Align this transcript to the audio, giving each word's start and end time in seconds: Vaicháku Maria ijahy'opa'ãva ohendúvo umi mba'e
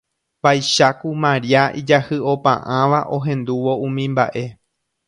Vaicháku 0.45 1.11
Maria 1.25 1.65
ijahy'opa'ãva 1.83 3.05
ohendúvo 3.19 3.79
umi 3.87 4.13
mba'e 4.17 4.45